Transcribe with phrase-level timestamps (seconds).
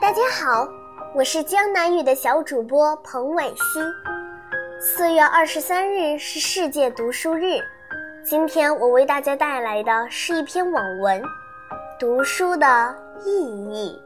[0.00, 0.68] 大家好，
[1.14, 3.80] 我是江南语的小主播彭伟熙。
[4.78, 7.58] 四月二十三日是世界读书日，
[8.22, 11.22] 今天我为大家带来的是一篇网文
[11.98, 13.98] 《读书的意义》。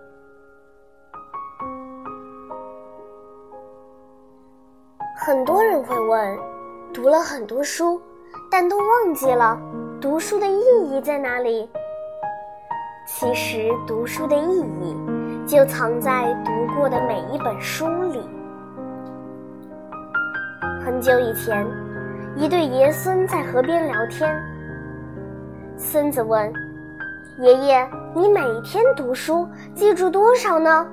[5.17, 6.39] 很多人会问，
[6.95, 8.01] 读了很多书，
[8.49, 9.61] 但都忘记了
[10.01, 11.69] 读书的意义在哪里？
[13.09, 14.97] 其实，读书的意义
[15.51, 18.23] 就藏在读过的每一本书里。
[20.81, 21.67] 很久以前，
[22.37, 24.33] 一对爷孙在河边聊天。
[25.77, 26.53] 孙子问
[27.43, 30.87] ：“爷爷，你每天读书记住多少呢？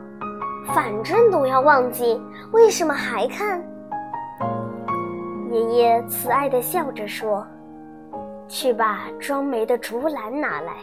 [0.73, 2.19] 反正都要忘记，
[2.51, 3.63] 为什么还看？”
[5.53, 7.45] 爷爷慈爱地笑着说
[8.49, 10.73] ：“去把装煤的竹篮拿来。”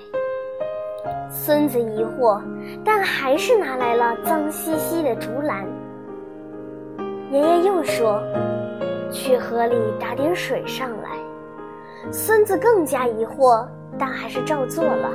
[1.28, 2.40] 孙子疑惑，
[2.84, 5.66] 但还是拿来了脏兮兮的竹篮。
[7.30, 8.22] 爷爷又说
[9.10, 11.10] ：“去河里打点水上来。”
[12.12, 13.66] 孙子更加疑惑，
[13.98, 15.10] 但还是照做了。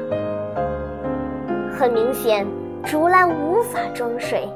[1.71, 2.45] 很明显，
[2.83, 4.49] 竹篮无法装水。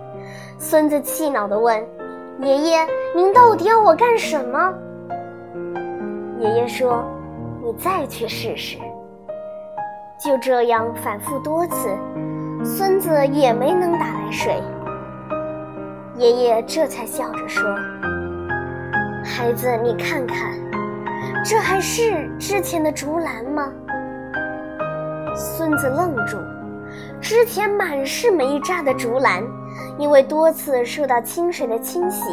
[0.58, 1.82] 孙子气恼地问
[2.42, 2.80] ：“爷爷，
[3.16, 4.74] 您到底要我干什么？”
[6.40, 7.04] 爷爷说
[7.64, 8.78] ：“你再去试试。”
[10.24, 11.90] 就这样反复多次，
[12.64, 14.64] 孙子也没能打来水。
[16.16, 17.62] 爷爷这才笑着说
[19.22, 20.38] ：“孩子，你看看，
[21.44, 23.70] 这还是之前的竹篮吗？”
[25.36, 26.38] 孙子愣住，
[27.20, 29.44] 之前满是煤渣的竹篮，
[29.98, 32.24] 因为多次受到清水的清洗，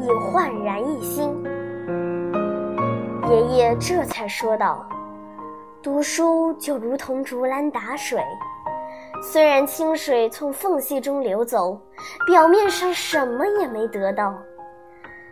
[0.00, 1.32] 已焕然一新。
[3.30, 4.84] 爷爷这才说道。
[5.80, 8.20] 读书就如同竹篮打水，
[9.22, 11.80] 虽然清水从缝隙中流走，
[12.26, 14.34] 表面上什么也没得到，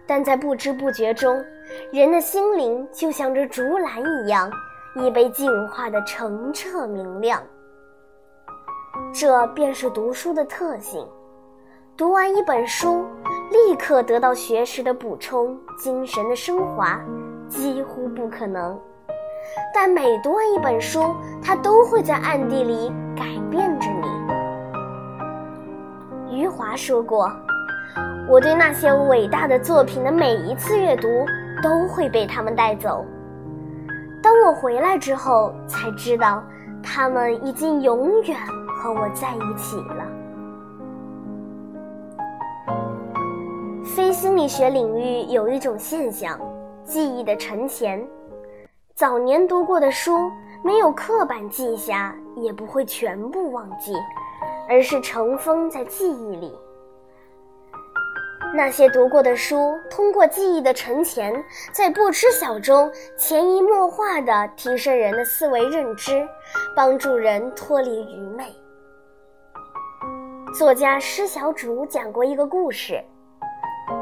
[0.07, 1.45] 但在不知不觉中，
[1.93, 4.49] 人的心灵就像这竹篮一样，
[4.95, 7.43] 已被净化的澄澈明亮。
[9.13, 11.05] 这便是读书的特性：
[11.97, 13.05] 读完一本书，
[13.51, 17.01] 立刻得到学识的补充，精神的升华，
[17.49, 18.81] 几乎不可能。
[19.75, 24.09] 但每读完一本书，它都会在暗地里改变着你。
[26.39, 27.31] 余华说过
[28.29, 31.09] ：“我对那些伟大的作品的每一次阅读，
[31.63, 33.05] 都会被他们带走。
[34.23, 36.43] 当我回来之后，才知道
[36.83, 38.37] 他们已经永远
[38.79, 40.05] 和我在一起了。”
[43.85, 46.39] 非心理学领域有一种现象：
[46.85, 48.07] 记忆的沉潜。
[48.97, 50.33] 早年读过的书，
[50.65, 53.93] 没有刻板记下，也不会全部忘记，
[54.71, 56.59] 而是尘封在记忆里。
[58.55, 61.31] 那些读过的书，通过记忆的沉潜，
[61.75, 66.27] 在不知晓中潜移默化地提升人的思维认知，
[66.75, 68.47] 帮助人脱离愚昧。
[70.59, 73.05] 作家施小主讲过一个故事：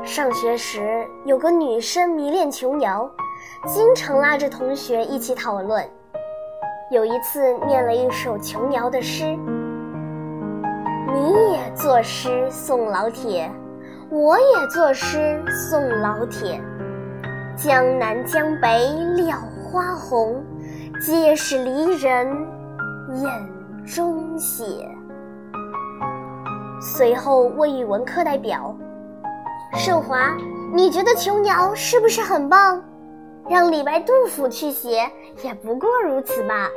[0.04, 3.10] 上学时，有个女生迷恋琼瑶。
[3.66, 5.84] 经常拉着同学一起讨论。
[6.90, 9.24] 有一次念了一首琼瑶的诗
[11.14, 13.50] ：“你也作诗送老铁，
[14.10, 16.60] 我也作诗送老铁。
[17.56, 20.44] 江南江北了花红，
[21.00, 22.26] 皆是离人
[23.14, 23.48] 眼
[23.86, 24.64] 中血。”
[26.96, 28.76] 随后问语文课代表
[29.74, 30.36] ：“盛华，
[30.74, 32.80] 你觉得琼瑶是不是很棒？”
[33.48, 35.06] 让李白、杜甫去写，
[35.42, 36.70] 也不过如此吧。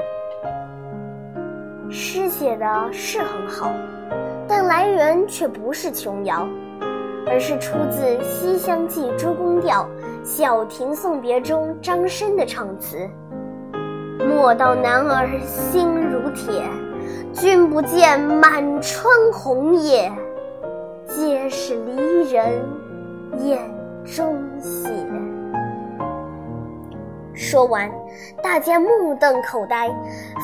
[1.90, 3.72] 诗写的是很好，
[4.48, 6.46] 但来源却不是琼瑶，
[7.26, 9.88] 而是出自《西厢记·周公调·
[10.26, 12.98] 小亭送别》中张生的唱词
[14.28, 16.62] ：“莫道男儿心如铁，
[17.32, 20.12] 君不见满窗红叶，
[21.06, 22.62] 皆是离人
[23.40, 23.58] 眼
[24.04, 24.92] 中血。”
[27.50, 27.90] 说完，
[28.44, 29.88] 大家目瞪口呆，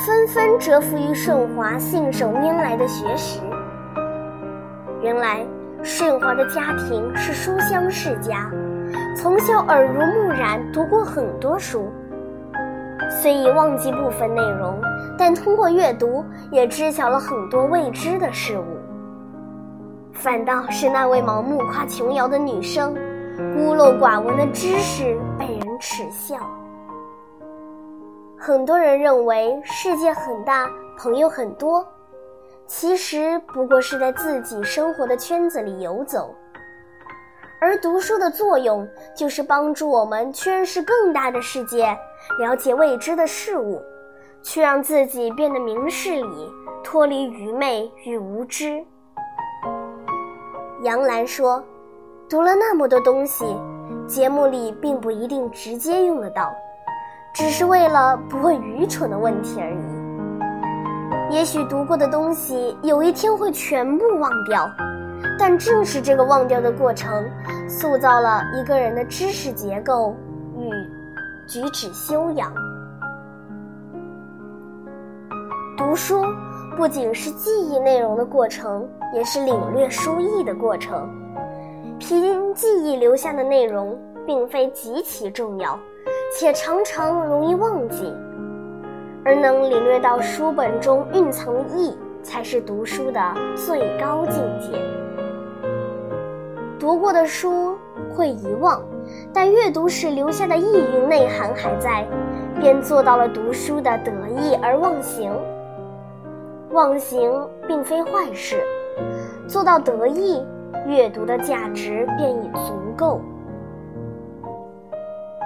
[0.06, 3.42] 纷纷折服于顺华信手拈来的学识。
[5.02, 5.46] 原来，
[5.84, 8.50] 顺华的家庭是书香世家，
[9.18, 11.92] 从小耳濡目染，读过很多书。
[13.22, 14.80] 虽已忘记部分内容，
[15.18, 18.64] 但通过阅读，也知晓了很多未知的事物。
[20.14, 22.96] 反倒是那位盲目夸琼瑶的女生，
[23.54, 26.38] 孤陋寡闻的知识被人耻笑。
[28.46, 31.88] 很多人认为世界很大，朋友很多，
[32.68, 36.36] 其实不过是在自己生活的圈子里游走。
[37.62, 38.86] 而读书的作用，
[39.16, 41.98] 就是帮助我们去认识更大的世界，
[42.38, 43.82] 了解未知的事物，
[44.42, 46.52] 去让自己变得明事理，
[46.84, 48.84] 脱离愚昧与无知。
[50.82, 51.64] 杨澜说
[52.30, 53.46] ：“读了那么多东西，
[54.06, 56.54] 节目里并不一定直接用得到，
[57.34, 61.36] 只是为了不问愚蠢的问题而已。
[61.36, 64.70] 也许读过的东西，有一天会全部忘掉。”
[65.40, 67.24] 但正是这个忘掉的过程，
[67.68, 70.16] 塑造了一个人的知识结构
[70.58, 70.70] 与
[71.48, 72.54] 举止修养。
[75.76, 76.24] 读书
[76.78, 81.10] 不仅是记忆内容的过程，也是领略书意的过程。
[81.98, 85.80] 凭记忆留下的内容，并非极其重要，
[86.36, 88.12] 且常常容易忘记，
[89.24, 93.22] 而能领略到书本中蕴藏的意，才是读书的
[93.56, 94.76] 最高境界。
[96.80, 97.78] 读过的书
[98.16, 98.82] 会遗忘，
[99.32, 100.64] 但阅读时留下的意
[100.96, 102.04] 蕴内涵还在，
[102.60, 105.32] 便做到了读书的得意而忘形。
[106.72, 107.32] 忘形
[107.68, 108.60] 并非坏事，
[109.48, 110.44] 做到得意，
[110.88, 113.22] 阅读的价值便已足够。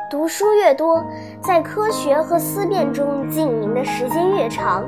[0.10, 1.04] 读书越多，
[1.42, 4.86] 在科学和思辨中浸淫的时间越长，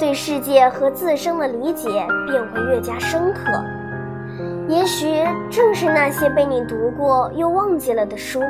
[0.00, 1.88] 对世界和自身的理解
[2.26, 3.52] 便会越加深刻。
[4.68, 5.06] 也许
[5.48, 8.40] 正是那些被你读过又忘记了的书，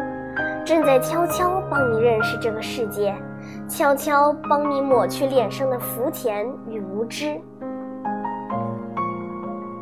[0.64, 3.14] 正在悄悄帮你认识这个世界，
[3.68, 7.38] 悄悄帮你抹去脸上的浮甜与无知。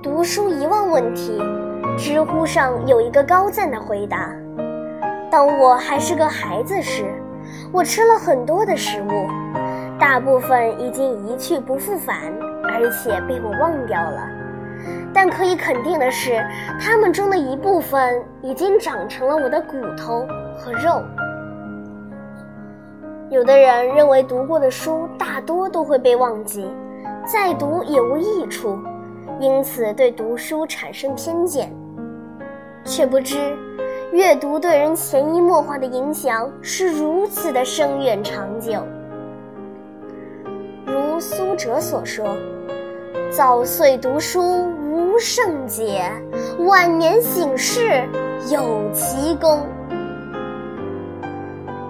[0.02, 1.40] 读书遗忘问题，
[1.96, 4.34] 知乎上有一个高赞的回答：
[5.30, 7.04] 当我还是个孩子时，
[7.72, 9.28] 我吃了很多的食物，
[9.98, 12.16] 大部分已经一去不复返，
[12.64, 14.28] 而且被我忘掉了。
[15.14, 16.44] 但可以肯定的是，
[16.80, 20.26] 它们中的一部分已经长成了我的骨头
[20.58, 21.00] 和肉。
[23.28, 26.68] 有的人认为读过的书大多都会被忘记，
[27.24, 28.76] 再读也无益处，
[29.38, 31.72] 因此对读书产生偏见，
[32.84, 33.56] 却不知
[34.12, 38.84] 阅读对人潜移默化的影响是如此的深远长久。
[40.84, 42.36] 如苏辙所说
[43.30, 46.10] ：“早岁读书。”无圣解，
[46.66, 48.02] 晚年醒世
[48.50, 49.60] 有奇功。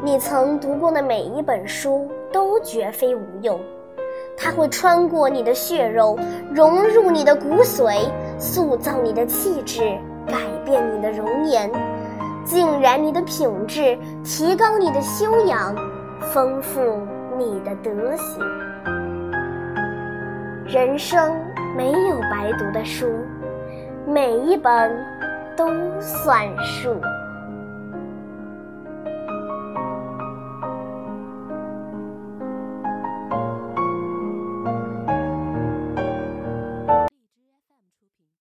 [0.02, 3.58] 你曾读过的每一本书都绝非无用，
[4.36, 6.18] 它会穿过你的血肉，
[6.52, 8.02] 融入你的骨髓，
[8.38, 9.80] 塑造你的气质，
[10.26, 11.70] 改变你的容颜，
[12.44, 15.74] 浸染你的品质，提高你的修养，
[16.32, 16.80] 丰富
[17.38, 18.44] 你的德行。
[20.66, 21.34] 人生。
[21.76, 23.06] 没有白读的书，
[24.04, 25.06] 每一本
[25.56, 25.68] 都
[26.00, 27.00] 算数。